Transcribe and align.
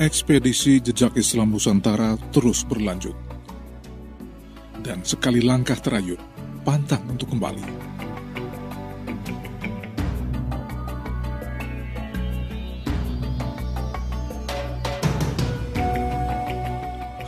ekspedisi 0.00 0.80
jejak 0.80 1.12
Islam 1.20 1.52
Nusantara 1.52 2.16
terus 2.32 2.64
berlanjut. 2.64 3.12
Dan 4.80 5.04
sekali 5.04 5.44
langkah 5.44 5.76
terayun, 5.76 6.16
pantang 6.64 7.04
untuk 7.04 7.28
kembali. 7.28 7.60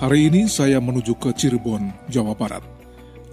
Hari 0.01 0.33
ini 0.33 0.49
saya 0.49 0.81
menuju 0.81 1.21
ke 1.21 1.37
Cirebon, 1.37 1.93
Jawa 2.09 2.33
Barat. 2.33 2.65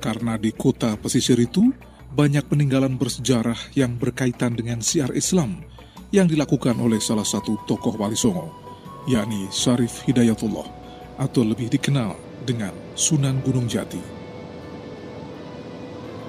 Karena 0.04 0.36
di 0.36 0.52
kota 0.52 1.00
pesisir 1.00 1.40
itu 1.40 1.72
banyak 2.12 2.44
peninggalan 2.44 3.00
bersejarah 3.00 3.72
yang 3.72 3.96
berkaitan 3.96 4.60
dengan 4.60 4.84
siar 4.84 5.16
Islam 5.16 5.64
yang 6.12 6.28
dilakukan 6.28 6.76
oleh 6.76 7.00
salah 7.00 7.26
satu 7.26 7.56
tokoh 7.66 7.96
Wali 7.96 8.20
Songo, 8.20 8.69
yakni 9.08 9.48
Syarif 9.54 10.04
Hidayatullah, 10.04 10.68
atau 11.20 11.44
lebih 11.44 11.72
dikenal 11.72 12.16
dengan 12.44 12.74
Sunan 12.98 13.40
Gunung 13.46 13.68
Jati. 13.70 14.02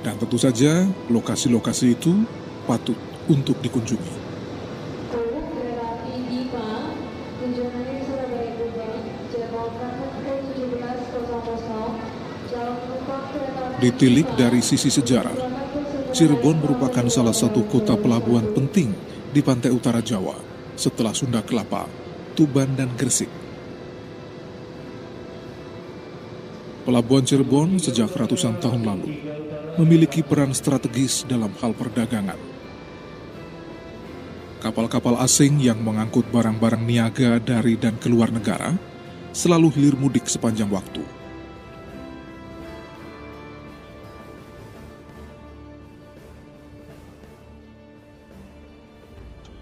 Dan 0.01 0.17
tentu 0.17 0.41
saja, 0.41 0.89
lokasi-lokasi 1.13 1.87
itu 1.93 2.25
patut 2.65 2.97
untuk 3.29 3.59
dikunjungi. 3.61 4.33
Ditilik 13.81 14.29
dari 14.37 14.61
sisi 14.61 14.93
sejarah, 14.93 15.37
Cirebon 16.13 16.61
merupakan 16.61 17.09
salah 17.09 17.33
satu 17.33 17.65
kota 17.65 17.97
pelabuhan 17.97 18.53
penting 18.53 18.93
di 19.33 19.41
pantai 19.41 19.73
utara 19.73 20.05
Jawa 20.05 20.37
setelah 20.77 21.17
Sunda 21.17 21.41
Kelapa, 21.41 21.89
Tuban, 22.35 22.75
dan 22.79 22.93
Gresik. 22.95 23.29
Pelabuhan 26.81 27.23
Cirebon 27.23 27.77
sejak 27.77 28.11
ratusan 28.17 28.59
tahun 28.59 28.83
lalu 28.83 29.13
memiliki 29.79 30.25
peran 30.25 30.51
strategis 30.51 31.23
dalam 31.29 31.53
hal 31.61 31.77
perdagangan. 31.77 32.41
Kapal-kapal 34.61 35.17
asing 35.25 35.57
yang 35.57 35.81
mengangkut 35.81 36.29
barang-barang 36.29 36.85
niaga 36.85 37.41
dari 37.41 37.81
dan 37.81 37.97
keluar 37.97 38.29
negara 38.29 38.77
selalu 39.33 39.73
hilir 39.73 39.97
mudik 39.97 40.29
sepanjang 40.29 40.69
waktu. 40.69 41.01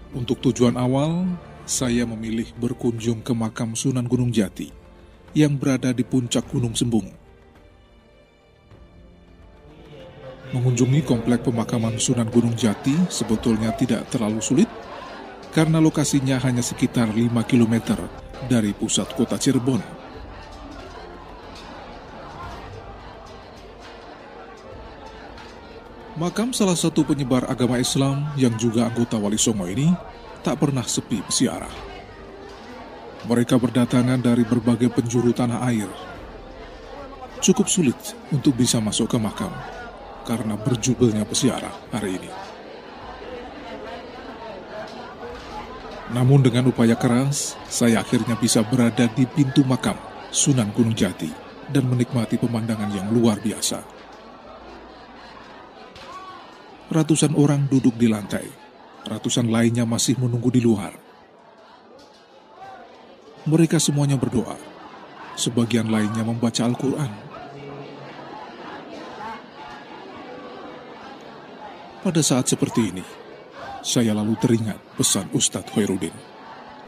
Untuk 0.09 0.41
tujuan 0.49 0.75
awal, 0.75 1.29
saya 1.69 2.01
memilih 2.01 2.49
berkunjung 2.57 3.21
ke 3.21 3.29
makam 3.37 3.77
Sunan 3.77 4.09
Gunung 4.09 4.33
Jati 4.33 4.73
yang 5.37 5.53
berada 5.53 5.93
di 5.93 6.01
puncak 6.01 6.49
Gunung 6.49 6.73
Sembung. 6.73 7.05
Mengunjungi 10.49 11.05
komplek 11.05 11.45
pemakaman 11.45 12.01
Sunan 12.01 12.25
Gunung 12.33 12.57
Jati 12.57 12.97
sebetulnya 13.13 13.69
tidak 13.77 14.09
terlalu 14.09 14.41
sulit 14.41 14.65
karena 15.53 15.77
lokasinya 15.77 16.41
hanya 16.41 16.65
sekitar 16.65 17.13
5 17.13 17.29
km 17.45 18.01
dari 18.49 18.73
pusat 18.73 19.13
kota 19.13 19.37
Cirebon. 19.37 20.01
Makam 26.17 26.49
salah 26.49 26.75
satu 26.75 27.05
penyebar 27.05 27.45
agama 27.45 27.77
Islam 27.77 28.25
yang 28.35 28.57
juga 28.57 28.89
anggota 28.89 29.21
Wali 29.21 29.37
Songo 29.37 29.69
ini 29.69 29.93
tak 30.41 30.59
pernah 30.59 30.83
sepi 30.83 31.19
pesiarah. 31.23 31.71
Mereka 33.27 33.59
berdatangan 33.59 34.19
dari 34.23 34.47
berbagai 34.47 34.89
penjuru 34.89 35.35
tanah 35.35 35.59
air. 35.67 35.89
Cukup 37.39 37.67
sulit 37.67 37.95
untuk 38.31 38.55
bisa 38.55 38.79
masuk 38.83 39.11
ke 39.11 39.17
makam 39.19 39.51
karena 40.27 40.55
berjubelnya 40.59 41.23
pesiarah 41.23 41.71
hari 41.91 42.19
ini. 42.19 42.31
Namun 46.09 46.41
dengan 46.41 46.73
upaya 46.73 46.97
keras, 46.97 47.53
saya 47.69 48.01
akhirnya 48.01 48.33
bisa 48.33 48.65
berada 48.65 49.05
di 49.13 49.29
pintu 49.29 49.61
makam 49.61 49.95
Sunan 50.33 50.73
Gunung 50.73 50.97
Jati 50.97 51.29
dan 51.69 51.85
menikmati 51.85 52.41
pemandangan 52.41 52.89
yang 52.89 53.13
luar 53.13 53.37
biasa 53.37 53.99
ratusan 56.89 57.37
orang 57.37 57.69
duduk 57.69 57.93
di 57.93 58.09
lantai. 58.09 58.68
Ratusan 59.07 59.47
lainnya 59.47 59.87
masih 59.87 60.19
menunggu 60.19 60.51
di 60.51 60.59
luar. 60.59 60.91
Mereka 63.47 63.79
semuanya 63.79 64.19
berdoa. 64.19 64.59
Sebagian 65.39 65.87
lainnya 65.87 66.27
membaca 66.27 66.67
Al-Quran. 66.67 67.11
Pada 71.99 72.21
saat 72.23 72.47
seperti 72.47 72.91
ini, 72.95 73.03
saya 73.79 74.11
lalu 74.11 74.35
teringat 74.39 74.79
pesan 74.99 75.31
Ustadz 75.31 75.71
Khairuddin. 75.71 76.15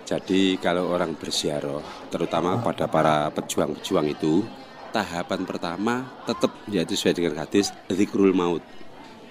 Jadi 0.08 0.60
kalau 0.60 0.92
orang 0.92 1.16
bersiaroh, 1.16 2.12
terutama 2.12 2.60
pada 2.60 2.92
para 2.92 3.32
pejuang-pejuang 3.32 4.12
itu, 4.12 4.44
tahapan 4.92 5.48
pertama 5.48 6.04
tetap 6.28 6.52
yaitu 6.68 7.00
sesuai 7.00 7.16
dengan 7.16 7.36
hadis 7.40 7.72
zikrul 7.88 8.36
maut 8.36 8.60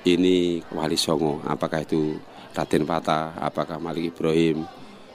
ini 0.09 0.65
Wali 0.73 0.97
Songo, 0.97 1.45
apakah 1.45 1.85
itu 1.85 2.17
Raden 2.51 2.83
Fata, 2.83 3.39
apakah 3.39 3.79
Malik 3.79 4.17
Ibrahim, 4.17 4.67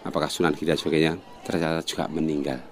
apakah 0.08 0.32
Sunan 0.32 0.56
Giri 0.56 0.72
dan 0.72 0.80
sebagainya, 0.80 1.14
ternyata 1.44 1.84
juga 1.84 2.08
meninggal. 2.08 2.64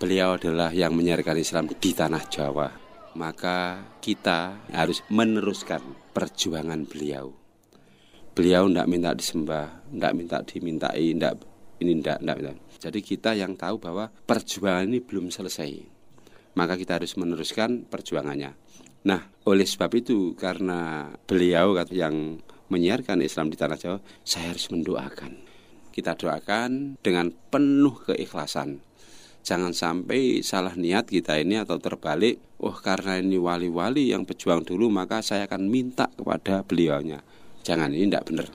Beliau 0.00 0.40
adalah 0.40 0.72
yang 0.72 0.96
menyiarkan 0.96 1.36
Islam 1.36 1.68
di 1.68 1.90
tanah 1.92 2.24
Jawa. 2.32 2.68
Maka 3.10 3.84
kita 4.00 4.70
harus 4.72 5.04
meneruskan 5.10 5.82
perjuangan 6.14 6.86
beliau. 6.88 7.34
Beliau 8.32 8.70
tidak 8.70 8.86
minta 8.88 9.10
disembah, 9.12 9.82
tidak 9.90 10.12
minta 10.16 10.38
dimintai, 10.40 11.12
tidak 11.12 11.34
ini 11.80 12.00
tidak, 12.00 12.18
tidak, 12.22 12.36
tidak. 12.38 12.56
Jadi 12.80 13.00
kita 13.04 13.30
yang 13.36 13.52
tahu 13.56 13.76
bahwa 13.76 14.08
perjuangan 14.08 14.88
ini 14.88 15.04
belum 15.04 15.28
selesai. 15.28 15.84
Maka 16.56 16.80
kita 16.80 16.96
harus 16.96 17.12
meneruskan 17.20 17.84
perjuangannya. 17.84 18.56
Nah, 19.04 19.20
oleh 19.48 19.64
sebab 19.64 19.92
itu 19.96 20.36
karena 20.36 21.12
beliau 21.24 21.76
yang 21.92 22.40
menyiarkan 22.70 23.20
Islam 23.20 23.50
di 23.50 23.58
tanah 23.58 23.76
Jawa, 23.76 23.98
saya 24.22 24.54
harus 24.54 24.70
mendoakan. 24.70 25.36
Kita 25.90 26.14
doakan 26.14 27.02
dengan 27.02 27.34
penuh 27.50 27.98
keikhlasan. 28.06 28.78
Jangan 29.42 29.74
sampai 29.74 30.44
salah 30.46 30.78
niat 30.78 31.10
kita 31.10 31.40
ini 31.40 31.58
atau 31.58 31.82
terbalik, 31.82 32.38
oh 32.62 32.76
karena 32.76 33.18
ini 33.18 33.40
wali-wali 33.40 34.14
yang 34.14 34.22
berjuang 34.22 34.62
dulu 34.62 34.92
maka 34.92 35.24
saya 35.24 35.50
akan 35.50 35.66
minta 35.66 36.06
kepada 36.12 36.62
beliaunya. 36.62 37.24
Jangan 37.66 37.90
ini 37.90 38.06
tidak 38.08 38.26
benar. 38.30 38.48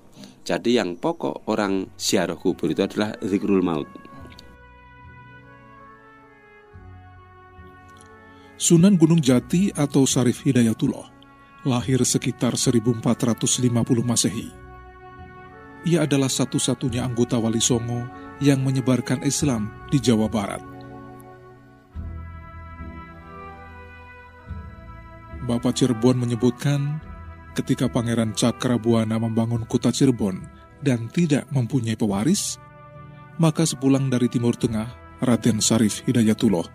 Jadi 0.45 0.77
yang 0.77 0.95
pokok 0.95 1.49
orang 1.49 1.89
ziarah 1.97 2.37
kubur 2.37 2.69
itu 2.69 2.85
adalah 2.85 3.17
zikrul 3.25 3.65
maut. 3.65 3.89
Sunan 8.55 8.95
Gunung 8.95 9.19
Jati 9.19 9.73
atau 9.73 10.07
Sarif 10.07 10.45
Hidayatullah 10.47 11.14
lahir 11.65 11.99
sekitar 12.05 12.53
1450 12.53 13.73
Masehi. 14.05 14.53
Ia 15.85 16.05
adalah 16.05 16.29
satu-satunya 16.29 17.01
anggota 17.01 17.41
Wali 17.41 17.61
Songo 17.61 18.05
yang 18.37 18.61
menyebarkan 18.61 19.25
Islam 19.25 19.73
di 19.89 19.97
Jawa 19.97 20.29
Barat. 20.29 20.61
Bapak 25.45 25.77
Cirebon 25.77 26.17
menyebutkan 26.17 26.97
ketika 27.53 27.85
Pangeran 27.85 28.33
Cakrabuana 28.33 29.21
membangun 29.21 29.61
kota 29.69 29.93
Cirebon 29.93 30.41
dan 30.81 31.05
tidak 31.13 31.45
mempunyai 31.53 31.93
pewaris, 31.93 32.57
maka 33.37 33.61
sepulang 33.61 34.09
dari 34.09 34.25
Timur 34.25 34.57
Tengah, 34.57 35.21
Raden 35.21 35.61
Sarif 35.61 36.01
Hidayatullah 36.09 36.65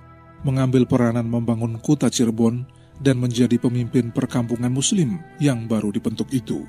mengambil 0.46 0.86
peranan 0.86 1.26
membangun 1.26 1.82
kota 1.82 2.06
Cirebon 2.08 2.64
dan 3.00 3.16
menjadi 3.16 3.56
pemimpin 3.56 4.12
perkampungan 4.12 4.70
Muslim 4.70 5.18
yang 5.40 5.64
baru 5.64 5.88
dibentuk 5.90 6.28
itu. 6.30 6.68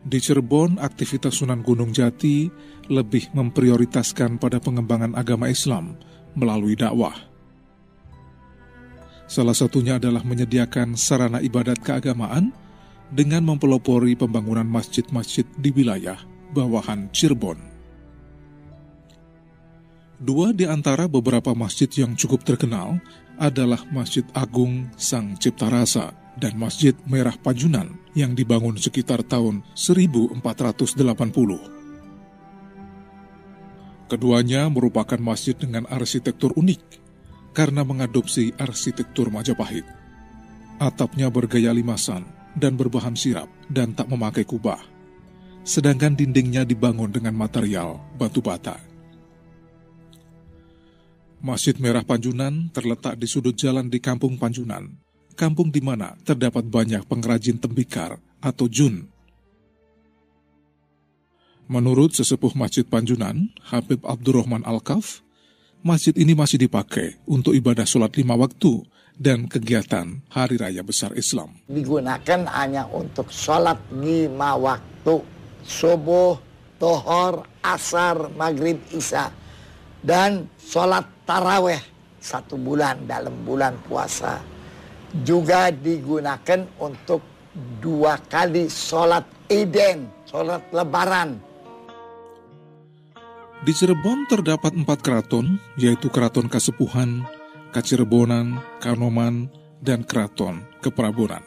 Di 0.00 0.16
Cirebon, 0.16 0.80
aktivitas 0.80 1.36
Sunan 1.42 1.60
Gunung 1.60 1.92
Jati 1.92 2.48
lebih 2.88 3.36
memprioritaskan 3.36 4.40
pada 4.40 4.56
pengembangan 4.56 5.12
agama 5.12 5.52
Islam 5.52 6.00
melalui 6.32 6.72
dakwah. 6.72 7.14
Salah 9.30 9.54
satunya 9.54 10.00
adalah 10.00 10.26
menyediakan 10.26 10.98
sarana 10.98 11.38
ibadat 11.38 11.78
keagamaan 11.84 12.50
dengan 13.12 13.46
mempelopori 13.46 14.18
pembangunan 14.18 14.66
masjid-masjid 14.66 15.46
di 15.54 15.70
wilayah 15.70 16.18
bawahan 16.50 17.06
Cirebon. 17.14 17.69
Dua 20.20 20.52
di 20.52 20.68
antara 20.68 21.08
beberapa 21.08 21.56
masjid 21.56 21.88
yang 21.88 22.12
cukup 22.12 22.44
terkenal 22.44 23.00
adalah 23.40 23.80
Masjid 23.88 24.20
Agung 24.36 24.92
Sang 25.00 25.32
Cipta 25.40 25.72
Rasa 25.72 26.12
dan 26.36 26.60
Masjid 26.60 26.92
Merah 27.08 27.32
Pajunan 27.40 27.96
yang 28.12 28.36
dibangun 28.36 28.76
sekitar 28.76 29.24
tahun 29.24 29.64
1480. 29.72 31.08
Keduanya 34.12 34.68
merupakan 34.68 35.16
masjid 35.16 35.56
dengan 35.56 35.88
arsitektur 35.88 36.52
unik 36.52 37.00
karena 37.56 37.80
mengadopsi 37.80 38.52
arsitektur 38.60 39.32
Majapahit. 39.32 39.88
Atapnya 40.76 41.32
bergaya 41.32 41.72
limasan 41.72 42.28
dan 42.60 42.76
berbahan 42.76 43.16
sirap 43.16 43.48
dan 43.72 43.96
tak 43.96 44.12
memakai 44.12 44.44
kubah. 44.44 44.84
Sedangkan 45.64 46.12
dindingnya 46.12 46.68
dibangun 46.68 47.08
dengan 47.08 47.32
material 47.32 48.04
batu 48.20 48.44
bata. 48.44 48.89
Masjid 51.40 51.72
Merah 51.80 52.04
Panjunan 52.04 52.68
terletak 52.68 53.16
di 53.16 53.24
sudut 53.24 53.56
jalan 53.56 53.88
di 53.88 53.96
Kampung 53.96 54.36
Panjunan, 54.36 54.92
kampung 55.32 55.72
di 55.72 55.80
mana 55.80 56.12
terdapat 56.20 56.68
banyak 56.68 57.08
pengrajin 57.08 57.56
tembikar 57.56 58.20
atau 58.44 58.68
jun. 58.68 59.08
Menurut 61.64 62.12
sesepuh 62.12 62.52
Masjid 62.52 62.84
Panjunan, 62.84 63.48
Habib 63.72 64.04
Abdurrahman 64.04 64.68
Al-Kaf, 64.68 65.24
masjid 65.80 66.12
ini 66.12 66.36
masih 66.36 66.60
dipakai 66.60 67.16
untuk 67.24 67.56
ibadah 67.56 67.88
sholat 67.88 68.12
lima 68.20 68.36
waktu 68.36 68.84
dan 69.16 69.48
kegiatan 69.48 70.20
Hari 70.28 70.60
Raya 70.60 70.84
Besar 70.84 71.16
Islam. 71.16 71.56
Digunakan 71.72 72.40
hanya 72.52 72.84
untuk 72.92 73.32
sholat 73.32 73.80
lima 73.96 74.60
waktu, 74.60 75.24
subuh, 75.64 76.36
tohor, 76.76 77.48
asar, 77.64 78.28
maghrib, 78.36 78.76
isya, 78.92 79.32
dan 80.00 80.48
sholat 80.56 81.04
taraweh 81.24 81.80
satu 82.20 82.56
bulan 82.60 83.04
dalam 83.08 83.34
bulan 83.44 83.76
puasa. 83.84 84.40
Juga 85.26 85.74
digunakan 85.74 86.64
untuk 86.78 87.20
dua 87.82 88.20
kali 88.30 88.70
sholat 88.70 89.26
iden, 89.50 90.06
sholat 90.28 90.62
lebaran 90.70 91.50
di 93.60 93.76
Cirebon 93.76 94.24
terdapat 94.24 94.72
empat 94.72 95.04
keraton, 95.04 95.60
yaitu 95.76 96.08
Keraton 96.08 96.48
Kasepuhan, 96.48 97.28
Kacirebonan, 97.76 98.56
Kanoman, 98.80 99.52
dan 99.84 100.00
Keraton 100.00 100.64
Keprabonan. 100.80 101.44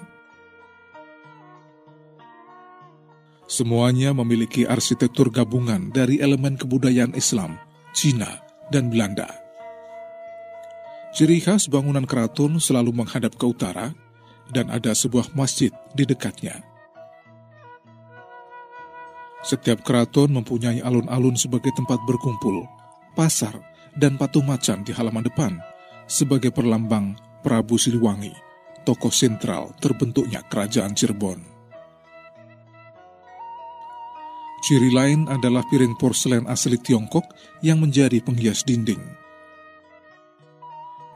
Semuanya 3.50 4.14
memiliki 4.14 4.62
arsitektur 4.70 5.34
gabungan 5.34 5.90
dari 5.90 6.22
elemen 6.22 6.54
kebudayaan 6.54 7.18
Islam, 7.18 7.58
Cina, 7.98 8.43
dan 8.70 8.88
Belanda. 8.92 9.28
Ciri 11.14 11.38
khas 11.44 11.70
bangunan 11.70 12.10
keraton 12.10 12.58
selalu 12.58 12.90
menghadap 12.90 13.38
ke 13.38 13.46
utara, 13.46 13.94
dan 14.50 14.68
ada 14.74 14.92
sebuah 14.92 15.32
masjid 15.38 15.70
di 15.94 16.04
dekatnya. 16.04 16.62
Setiap 19.44 19.84
keraton 19.84 20.32
mempunyai 20.32 20.80
alun-alun 20.82 21.36
sebagai 21.36 21.70
tempat 21.76 22.00
berkumpul, 22.08 22.66
pasar, 23.14 23.54
dan 23.94 24.18
patung 24.18 24.50
macan 24.50 24.82
di 24.82 24.90
halaman 24.90 25.28
depan 25.28 25.54
sebagai 26.10 26.50
perlambang 26.50 27.14
Prabu 27.46 27.78
Siliwangi, 27.78 28.34
tokoh 28.88 29.14
sentral 29.14 29.76
terbentuknya 29.78 30.42
kerajaan 30.50 30.98
Cirebon. 30.98 31.53
Ciri 34.64 34.96
lain 34.96 35.28
adalah 35.28 35.68
piring 35.68 36.00
porselen 36.00 36.48
asli 36.48 36.80
Tiongkok 36.80 37.28
yang 37.60 37.84
menjadi 37.84 38.24
penghias 38.24 38.64
dinding. 38.64 39.04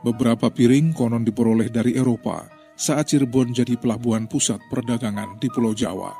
Beberapa 0.04 0.52
piring 0.52 0.92
konon 0.92 1.24
diperoleh 1.24 1.72
dari 1.72 1.96
Eropa 1.96 2.44
saat 2.76 3.08
Cirebon 3.08 3.56
jadi 3.56 3.80
pelabuhan 3.80 4.28
pusat 4.28 4.60
perdagangan 4.68 5.40
di 5.40 5.48
Pulau 5.48 5.72
Jawa. 5.72 6.12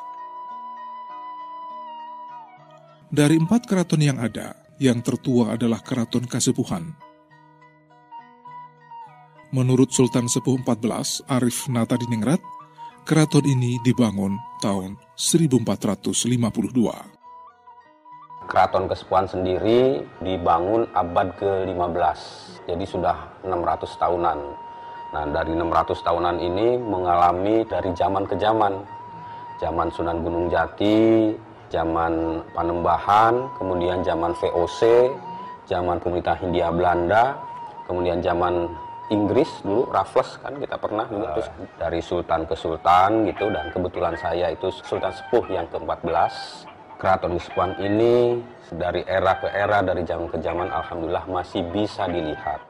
Dari 3.12 3.36
empat 3.36 3.68
keraton 3.68 4.00
yang 4.00 4.16
ada, 4.16 4.56
yang 4.80 5.04
tertua 5.04 5.52
adalah 5.52 5.84
Keraton 5.84 6.24
Kasepuhan. 6.24 6.96
Menurut 9.52 9.92
Sultan 9.92 10.32
Sepuh 10.32 10.64
XIV 10.64 11.28
Arif 11.28 11.68
Nata 11.68 12.00
Diningrat, 12.00 12.40
keraton 13.04 13.44
ini 13.44 13.76
dibangun 13.84 14.40
tahun 14.64 14.96
1452. 15.16 17.17
Keraton 18.48 18.88
Kesepuhan 18.88 19.28
sendiri 19.28 20.00
dibangun 20.24 20.88
abad 20.96 21.36
ke-15, 21.36 22.18
jadi 22.64 22.84
sudah 22.88 23.16
600 23.44 23.84
tahunan. 24.00 24.38
Nah, 25.12 25.24
dari 25.28 25.52
600 25.52 26.00
tahunan 26.00 26.36
ini 26.40 26.80
mengalami 26.80 27.68
dari 27.68 27.92
zaman 27.92 28.24
ke 28.24 28.40
zaman. 28.40 28.80
Zaman 29.60 29.92
Sunan 29.92 30.22
Gunung 30.24 30.48
Jati, 30.48 31.34
zaman 31.68 32.40
Panembahan, 32.56 33.52
kemudian 33.60 34.00
zaman 34.00 34.32
VOC, 34.40 35.12
zaman 35.68 36.00
pemerintah 36.00 36.38
Hindia 36.40 36.72
Belanda, 36.72 37.36
kemudian 37.84 38.24
zaman 38.24 38.70
Inggris 39.08 39.48
dulu 39.64 39.88
Raffles 39.88 40.36
kan 40.44 40.52
kita 40.60 40.76
pernah 40.76 41.08
juga 41.08 41.32
uh. 41.32 41.34
terus 41.40 41.48
dari 41.80 42.00
sultan 42.04 42.44
ke 42.44 42.52
sultan 42.52 43.24
gitu 43.24 43.48
dan 43.48 43.72
kebetulan 43.72 44.14
saya 44.20 44.52
itu 44.52 44.68
sultan 44.84 45.08
sepuh 45.08 45.48
yang 45.48 45.64
ke-14 45.72 46.68
keraton 46.98 47.38
Kesepuhan 47.38 47.78
ini 47.78 48.42
dari 48.74 49.06
era 49.06 49.38
ke 49.38 49.48
era 49.48 49.80
dari 49.80 50.02
zaman 50.02 50.26
ke 50.28 50.38
zaman 50.42 50.68
alhamdulillah 50.68 51.24
masih 51.30 51.62
bisa 51.70 52.04
dilihat 52.10 52.60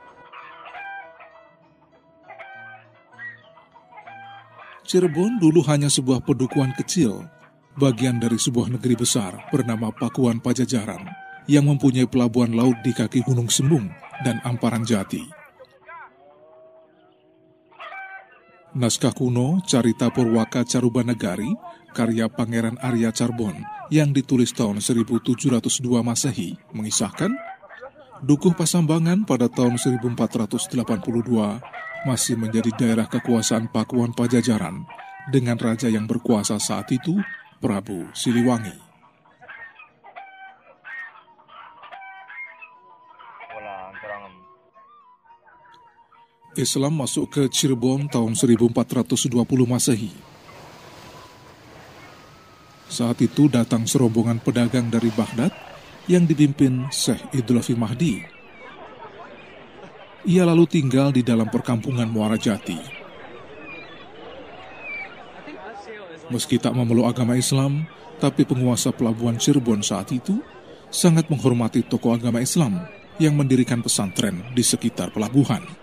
Cirebon 4.89 5.37
dulu 5.37 5.61
hanya 5.69 5.93
sebuah 5.93 6.25
pedukuhan 6.25 6.73
kecil 6.73 7.29
bagian 7.77 8.17
dari 8.17 8.41
sebuah 8.41 8.73
negeri 8.73 8.97
besar 8.97 9.37
bernama 9.53 9.93
Pakuan 9.93 10.41
Pajajaran 10.41 11.05
yang 11.45 11.69
mempunyai 11.69 12.09
pelabuhan 12.09 12.57
laut 12.57 12.77
di 12.81 12.97
kaki 12.97 13.21
Gunung 13.21 13.53
Sembung 13.53 13.89
dan 14.25 14.41
Amparan 14.45 14.89
Jati. 14.89 15.38
Naskah 18.79 19.11
kuno 19.11 19.59
Carita 19.67 20.07
Purwaka 20.07 20.63
Carubanegari 20.63 21.51
karya 21.91 22.31
Pangeran 22.31 22.79
Arya 22.79 23.11
Carbon 23.11 23.59
yang 23.91 24.15
ditulis 24.15 24.55
tahun 24.55 24.79
1702 24.79 25.67
Masehi 26.07 26.55
mengisahkan 26.71 27.35
Dukuh 28.23 28.55
Pasambangan 28.55 29.27
pada 29.27 29.51
tahun 29.51 29.83
1482 29.83 30.79
masih 32.07 32.35
menjadi 32.39 32.71
daerah 32.79 33.11
kekuasaan 33.11 33.67
Pakuan 33.75 34.15
Pajajaran 34.15 34.87
dengan 35.35 35.59
raja 35.59 35.91
yang 35.91 36.07
berkuasa 36.07 36.63
saat 36.63 36.87
itu 36.95 37.19
Prabu 37.59 38.07
Siliwangi. 38.15 38.88
Islam 46.59 46.99
masuk 46.99 47.31
ke 47.31 47.43
Cirebon 47.47 48.11
tahun 48.11 48.35
1420 48.35 49.39
Masehi. 49.63 50.11
Saat 52.91 53.23
itu 53.23 53.47
datang 53.47 53.87
serombongan 53.87 54.43
pedagang 54.43 54.91
dari 54.91 55.15
Baghdad 55.15 55.55
yang 56.11 56.27
dipimpin 56.27 56.91
Syekh 56.91 57.23
Idlafi 57.31 57.79
Mahdi. 57.79 58.27
Ia 60.27 60.43
lalu 60.43 60.67
tinggal 60.67 61.15
di 61.15 61.23
dalam 61.23 61.47
perkampungan 61.47 62.11
Muara 62.11 62.35
Jati 62.35 62.99
Meski 66.29 66.61
tak 66.61 66.77
memeluk 66.77 67.09
agama 67.09 67.39
Islam, 67.39 67.87
tapi 68.19 68.43
penguasa 68.45 68.91
pelabuhan 68.91 69.39
Cirebon 69.39 69.81
saat 69.81 70.11
itu 70.11 70.43
sangat 70.91 71.31
menghormati 71.31 71.87
tokoh 71.87 72.13
agama 72.19 72.43
Islam 72.43 72.83
yang 73.17 73.39
mendirikan 73.39 73.81
pesantren 73.81 74.43
di 74.53 74.61
sekitar 74.61 75.15
pelabuhan. 75.15 75.78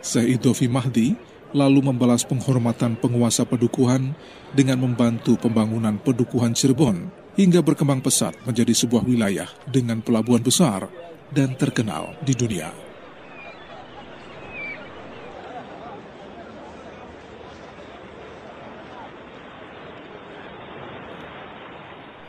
Syekh 0.00 0.40
Idofi 0.40 0.66
Mahdi 0.66 1.12
lalu 1.52 1.80
membalas 1.84 2.24
penghormatan 2.24 2.96
penguasa 2.96 3.44
pedukuhan 3.44 4.16
dengan 4.56 4.80
membantu 4.80 5.36
pembangunan 5.36 6.00
pedukuhan 6.00 6.56
Cirebon 6.56 7.10
hingga 7.36 7.60
berkembang 7.60 8.00
pesat 8.00 8.34
menjadi 8.48 8.72
sebuah 8.72 9.04
wilayah 9.04 9.48
dengan 9.68 10.00
pelabuhan 10.00 10.42
besar 10.42 10.88
dan 11.30 11.54
terkenal 11.54 12.16
di 12.24 12.34
dunia. 12.34 12.90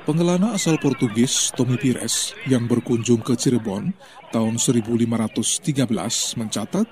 Pengelana 0.02 0.58
asal 0.58 0.82
Portugis 0.82 1.54
Tommy 1.54 1.78
Pires 1.78 2.34
yang 2.50 2.66
berkunjung 2.66 3.22
ke 3.22 3.38
Cirebon 3.38 3.94
tahun 4.34 4.58
1513 4.58 5.86
mencatat, 6.42 6.90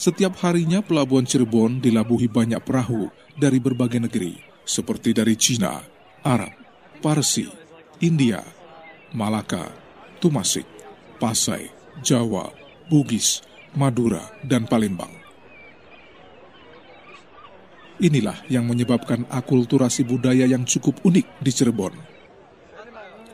setiap 0.00 0.32
harinya 0.40 0.80
pelabuhan 0.80 1.28
Cirebon 1.28 1.84
dilabuhi 1.84 2.24
banyak 2.24 2.64
perahu 2.64 3.12
dari 3.36 3.60
berbagai 3.60 4.00
negeri, 4.00 4.40
seperti 4.64 5.12
dari 5.12 5.36
Cina, 5.36 5.84
Arab, 6.24 6.56
Parsi, 7.04 7.44
India, 8.00 8.40
Malaka, 9.12 9.68
Tumasik, 10.16 10.64
Pasai, 11.20 11.68
Jawa, 12.00 12.48
Bugis, 12.88 13.44
Madura, 13.76 14.24
dan 14.40 14.64
Palembang. 14.64 15.12
Inilah 18.00 18.40
yang 18.48 18.64
menyebabkan 18.64 19.28
akulturasi 19.28 20.08
budaya 20.08 20.48
yang 20.48 20.64
cukup 20.64 20.96
unik 21.04 21.44
di 21.44 21.52
Cirebon. 21.52 21.92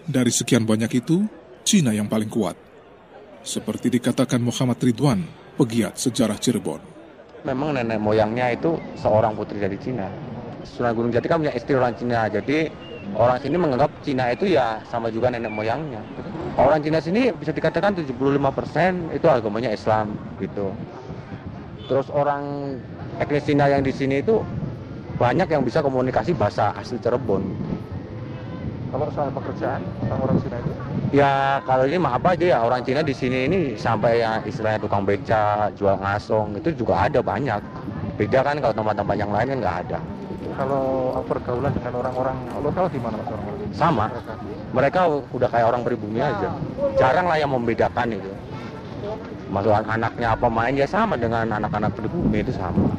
Dari 0.03 0.35
sekian 0.35 0.67
banyak 0.67 0.91
itu, 0.99 1.23
Cina 1.63 1.95
yang 1.95 2.11
paling 2.11 2.27
kuat. 2.27 2.59
Seperti 3.47 3.87
dikatakan 3.95 4.43
Muhammad 4.43 4.83
Ridwan, 4.83 5.46
pegiat 5.57 5.97
sejarah 5.97 6.37
Cirebon. 6.37 6.81
Memang 7.49 7.73
nenek 7.73 7.97
moyangnya 7.97 8.53
itu 8.53 8.77
seorang 9.01 9.33
putri 9.33 9.57
dari 9.57 9.81
Cina. 9.81 10.09
Sunan 10.67 10.93
Gunung 10.93 11.13
Jati 11.15 11.27
kan 11.31 11.41
punya 11.41 11.55
istri 11.57 11.73
orang 11.79 11.95
Cina, 11.97 12.29
jadi 12.29 12.69
orang 13.17 13.39
sini 13.41 13.57
menganggap 13.57 13.91
Cina 14.05 14.35
itu 14.35 14.53
ya 14.53 14.83
sama 14.91 15.09
juga 15.09 15.33
nenek 15.33 15.49
moyangnya. 15.49 16.03
Orang 16.61 16.85
Cina 16.85 17.01
sini 17.01 17.33
bisa 17.33 17.55
dikatakan 17.55 17.97
75% 17.97 19.17
itu 19.17 19.27
agamanya 19.31 19.73
Islam 19.73 20.13
gitu. 20.43 20.75
Terus 21.87 22.11
orang 22.11 22.77
etnis 23.23 23.47
Cina 23.47 23.71
yang 23.71 23.81
di 23.81 23.95
sini 23.95 24.21
itu 24.21 24.43
banyak 25.17 25.49
yang 25.49 25.63
bisa 25.65 25.81
komunikasi 25.81 26.37
bahasa 26.37 26.75
asli 26.77 27.01
Cirebon. 27.01 27.47
Kalau 28.97 29.13
soal 29.13 29.29
pekerjaan 29.29 29.85
orang-orang 30.09 30.37
Cina 30.41 30.57
itu? 30.57 30.73
Ya 31.13 31.61
kalau 31.69 31.85
ini 31.85 32.01
maaf 32.01 32.25
aja 32.25 32.45
ya 32.49 32.59
orang 32.65 32.81
Cina 32.81 33.05
di 33.05 33.13
sini 33.13 33.45
ini 33.45 33.59
sampai 33.77 34.25
yang 34.25 34.41
istilahnya 34.49 34.81
tukang 34.81 35.05
beca, 35.05 35.69
jual 35.77 36.01
ngasong 36.01 36.57
itu 36.57 36.73
juga 36.73 37.05
ada 37.05 37.21
banyak. 37.21 37.61
Beda 38.17 38.41
kan 38.41 38.57
kalau 38.57 38.73
tempat-tempat 38.73 39.17
yang 39.21 39.29
lain 39.29 39.53
kan 39.53 39.59
nggak 39.61 39.77
ada. 39.85 39.99
Kalau 40.57 41.13
pergaulan 41.29 41.77
dengan 41.77 41.93
orang-orang 42.01 42.37
lokal 42.65 42.89
gimana 42.89 43.21
mas 43.21 43.29
orang 43.29 43.45
Sama. 43.77 44.07
Mereka 44.73 45.01
udah 45.29 45.49
kayak 45.53 45.67
orang 45.77 45.83
pribumi 45.85 46.25
aja. 46.25 46.49
Jarang 46.97 47.29
lah 47.29 47.37
yang 47.37 47.53
membedakan 47.53 48.17
itu. 48.17 48.33
Masuk 49.53 49.77
anaknya 49.77 50.33
apa 50.33 50.49
main 50.49 50.73
ya 50.73 50.89
sama 50.89 51.21
dengan 51.21 51.45
anak-anak 51.45 51.93
pribumi 51.93 52.41
itu 52.41 52.57
sama. 52.57 52.97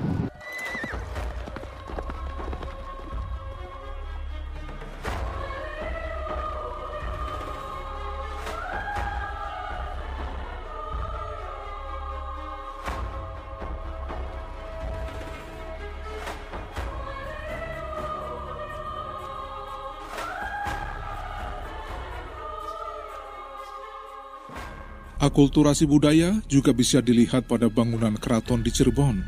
Akulturasi 25.28 25.84
budaya 25.84 26.40
juga 26.48 26.72
bisa 26.72 27.04
dilihat 27.04 27.52
pada 27.52 27.68
bangunan 27.68 28.16
keraton 28.16 28.64
di 28.64 28.72
Cirebon. 28.72 29.28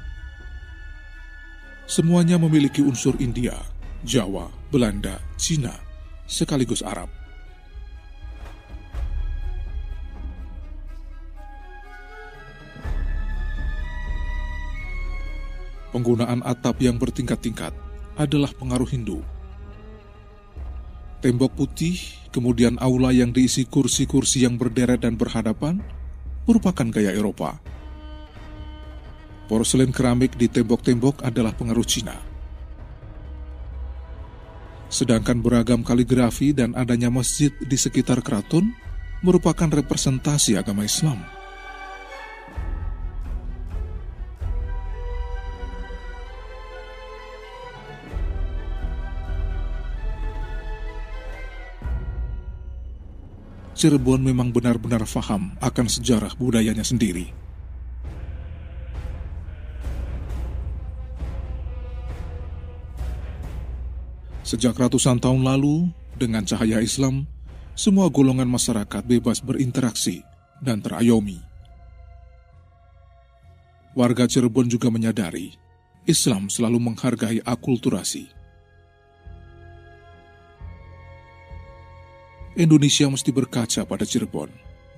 Semuanya 1.92 2.40
memiliki 2.40 2.80
unsur 2.80 3.20
India, 3.20 3.60
Jawa, 4.08 4.48
Belanda, 4.72 5.20
Cina, 5.36 5.76
sekaligus 6.24 6.80
Arab. 6.88 7.12
Penggunaan 15.92 16.48
atap 16.48 16.80
yang 16.80 16.96
bertingkat-tingkat 16.96 17.76
adalah 18.16 18.56
pengaruh 18.56 18.88
Hindu. 18.88 19.20
Tembok 21.20 21.52
putih, 21.52 22.00
kemudian 22.32 22.80
aula 22.80 23.12
yang 23.12 23.36
diisi 23.36 23.68
kursi-kursi 23.68 24.48
yang 24.48 24.56
berderet 24.56 25.04
dan 25.04 25.20
berhadapan, 25.20 25.84
merupakan 26.48 26.88
gaya 26.88 27.12
Eropa. 27.12 27.60
Porselen 29.52 29.92
keramik 29.92 30.40
di 30.40 30.48
tembok-tembok 30.48 31.28
adalah 31.28 31.52
pengaruh 31.52 31.84
Cina. 31.84 32.16
Sedangkan 34.88 35.44
beragam 35.44 35.84
kaligrafi 35.84 36.56
dan 36.56 36.72
adanya 36.74 37.12
masjid 37.12 37.52
di 37.68 37.76
sekitar 37.76 38.24
keraton 38.24 38.72
merupakan 39.20 39.68
representasi 39.68 40.56
agama 40.56 40.88
Islam. 40.88 41.39
Cirebon 53.80 54.20
memang 54.20 54.52
benar-benar 54.52 55.08
faham 55.08 55.56
akan 55.64 55.88
sejarah 55.88 56.36
budayanya 56.36 56.84
sendiri. 56.84 57.32
Sejak 64.44 64.76
ratusan 64.76 65.24
tahun 65.24 65.48
lalu, 65.48 65.88
dengan 66.20 66.44
cahaya 66.44 66.84
Islam, 66.84 67.24
semua 67.72 68.12
golongan 68.12 68.52
masyarakat 68.52 69.00
bebas 69.08 69.40
berinteraksi 69.40 70.28
dan 70.60 70.84
terayomi. 70.84 71.40
Warga 73.96 74.28
Cirebon 74.28 74.68
juga 74.68 74.92
menyadari 74.92 75.56
Islam 76.04 76.52
selalu 76.52 76.84
menghargai 76.84 77.40
akulturasi. 77.48 78.39
Indonesia 82.58 83.06
mesti 83.06 83.30
berkaca 83.30 83.86
pada 83.86 84.02
Cirebon, 84.02 84.50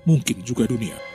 mungkin 0.08 0.40
juga 0.40 0.64
dunia. 0.64 1.11